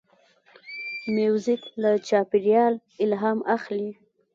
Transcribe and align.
موزیک 1.15 1.61
له 1.81 1.91
چاپېریال 2.07 2.73
الهام 3.03 3.39
اخلي. 3.55 3.89